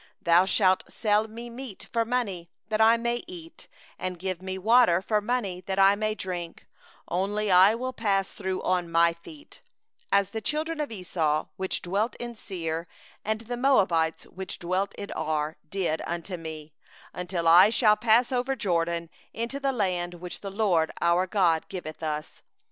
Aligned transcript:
28Thou 0.25 0.45
shalt 0.47 0.83
sell 0.91 1.27
me 1.27 1.47
food 1.55 1.85
for 1.93 2.03
money, 2.03 2.49
that 2.69 2.81
I 2.81 2.97
may 2.97 3.21
eat; 3.27 3.67
and 3.99 4.17
give 4.17 4.41
me 4.41 4.57
water 4.57 4.99
for 4.99 5.21
money, 5.21 5.61
that 5.67 5.77
I 5.77 5.93
may 5.95 6.15
drink; 6.15 6.65
only 7.07 7.49
let 7.49 7.77
me 7.79 7.91
pass 7.91 8.31
through 8.31 8.63
on 8.63 8.89
my 8.89 9.13
feet; 9.13 9.61
29as 10.11 10.31
the 10.31 10.41
children 10.41 10.79
of 10.79 10.91
Esau 10.91 11.49
that 11.59 11.79
dwell 11.83 12.09
in 12.19 12.33
Seir, 12.33 12.87
and 13.23 13.41
the 13.41 13.57
Moabites 13.57 14.25
that 14.35 14.57
dwell 14.59 14.89
in 14.97 15.11
Ar, 15.11 15.57
did 15.69 16.01
unto 16.07 16.35
me; 16.35 16.73
until 17.13 17.47
I 17.47 17.69
shall 17.69 17.95
pass 17.95 18.31
over 18.31 18.53
the 18.53 18.59
Jordan 18.59 19.07
into 19.35 19.59
the 19.59 19.71
land 19.71 20.15
which 20.15 20.41
the 20.41 20.49
LORD 20.49 20.89
our 20.99 21.27
God 21.27 21.67
giveth 21.69 22.01
us. 22.01 22.41